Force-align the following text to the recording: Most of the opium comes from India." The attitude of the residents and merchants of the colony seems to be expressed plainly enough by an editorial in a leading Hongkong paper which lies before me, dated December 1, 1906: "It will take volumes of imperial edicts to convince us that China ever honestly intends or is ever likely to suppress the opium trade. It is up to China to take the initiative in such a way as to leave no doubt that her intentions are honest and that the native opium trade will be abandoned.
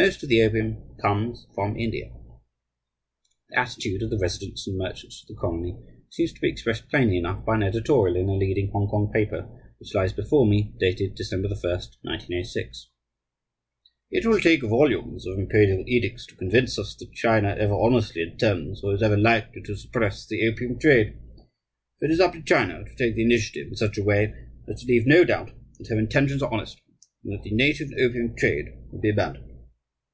Most 0.00 0.22
of 0.22 0.28
the 0.28 0.40
opium 0.42 0.94
comes 1.02 1.44
from 1.56 1.76
India." 1.76 2.12
The 3.50 3.58
attitude 3.58 4.00
of 4.00 4.10
the 4.10 4.18
residents 4.20 4.64
and 4.68 4.78
merchants 4.78 5.22
of 5.24 5.34
the 5.34 5.40
colony 5.40 5.76
seems 6.08 6.32
to 6.34 6.40
be 6.40 6.48
expressed 6.50 6.88
plainly 6.88 7.18
enough 7.18 7.44
by 7.44 7.56
an 7.56 7.64
editorial 7.64 8.16
in 8.16 8.28
a 8.28 8.36
leading 8.36 8.70
Hongkong 8.70 9.10
paper 9.12 9.48
which 9.80 9.96
lies 9.96 10.12
before 10.12 10.46
me, 10.46 10.72
dated 10.78 11.16
December 11.16 11.48
1, 11.48 11.60
1906: 11.64 12.90
"It 14.12 14.24
will 14.24 14.38
take 14.38 14.62
volumes 14.62 15.26
of 15.26 15.36
imperial 15.36 15.82
edicts 15.88 16.26
to 16.26 16.36
convince 16.36 16.78
us 16.78 16.94
that 16.94 17.12
China 17.12 17.56
ever 17.58 17.74
honestly 17.74 18.22
intends 18.22 18.84
or 18.84 18.94
is 18.94 19.02
ever 19.02 19.16
likely 19.16 19.62
to 19.62 19.74
suppress 19.74 20.28
the 20.28 20.46
opium 20.48 20.78
trade. 20.78 21.18
It 22.00 22.10
is 22.12 22.20
up 22.20 22.34
to 22.34 22.42
China 22.44 22.84
to 22.84 22.94
take 22.94 23.16
the 23.16 23.24
initiative 23.24 23.66
in 23.66 23.74
such 23.74 23.98
a 23.98 24.04
way 24.04 24.32
as 24.68 24.80
to 24.80 24.86
leave 24.86 25.08
no 25.08 25.24
doubt 25.24 25.50
that 25.80 25.88
her 25.88 25.98
intentions 25.98 26.40
are 26.40 26.52
honest 26.52 26.80
and 27.24 27.32
that 27.32 27.42
the 27.42 27.50
native 27.50 27.90
opium 27.98 28.36
trade 28.36 28.66
will 28.92 29.00
be 29.00 29.08
abandoned. 29.10 29.46